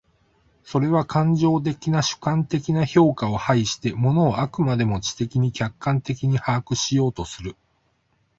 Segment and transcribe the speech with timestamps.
[0.63, 7.55] それは感情的な主観的な評価を排して、物を飽くまでも知的に客観的に把握しようとする。